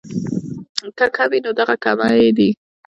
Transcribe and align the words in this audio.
کۀ 0.97 1.05
کم 1.15 1.27
وي 1.31 1.39
نو 1.45 1.51
دغه 1.59 1.75
کمے 1.83 2.27
دې 2.37 2.49